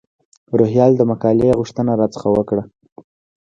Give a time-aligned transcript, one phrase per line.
[0.59, 2.63] روهیال د مقالې غوښتنه را څخه وکړه.